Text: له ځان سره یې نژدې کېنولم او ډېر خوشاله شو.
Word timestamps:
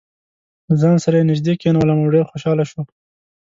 له 0.67 0.73
ځان 0.81 0.95
سره 1.03 1.15
یې 1.19 1.27
نژدې 1.31 1.53
کېنولم 1.61 1.97
او 2.03 2.11
ډېر 2.13 2.25
خوشاله 2.31 2.63
شو. 2.71 2.81